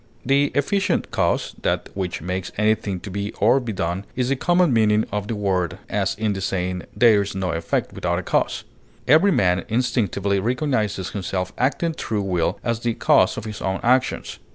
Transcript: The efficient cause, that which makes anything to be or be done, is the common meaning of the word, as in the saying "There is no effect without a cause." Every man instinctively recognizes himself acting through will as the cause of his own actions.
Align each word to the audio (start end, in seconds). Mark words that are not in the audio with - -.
The 0.25 0.51
efficient 0.55 1.11
cause, 1.11 1.53
that 1.61 1.89
which 1.93 2.23
makes 2.23 2.51
anything 2.57 2.99
to 3.01 3.11
be 3.11 3.31
or 3.33 3.59
be 3.59 3.71
done, 3.71 4.03
is 4.15 4.29
the 4.29 4.35
common 4.35 4.73
meaning 4.73 5.05
of 5.11 5.27
the 5.27 5.35
word, 5.35 5.77
as 5.91 6.15
in 6.15 6.33
the 6.33 6.41
saying 6.41 6.87
"There 6.95 7.21
is 7.21 7.35
no 7.35 7.51
effect 7.51 7.93
without 7.93 8.17
a 8.17 8.23
cause." 8.23 8.63
Every 9.07 9.31
man 9.31 9.63
instinctively 9.69 10.39
recognizes 10.39 11.11
himself 11.11 11.53
acting 11.55 11.93
through 11.93 12.23
will 12.23 12.59
as 12.63 12.79
the 12.79 12.95
cause 12.95 13.37
of 13.37 13.45
his 13.45 13.61
own 13.61 13.79
actions. 13.83 14.39